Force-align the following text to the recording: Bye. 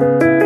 Bye. 0.00 0.37